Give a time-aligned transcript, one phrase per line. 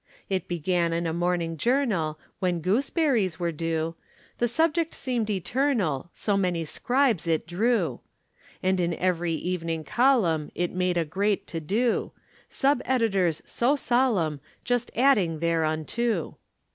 [0.29, 3.93] It began in a morning journal When gooseberries were due,
[4.39, 7.99] The subject seemed eternal, So many scribes it drew.
[8.63, 12.13] And in every evening column It made a great to do,
[12.49, 16.39] Sub editors so solemn Just adding thereunto.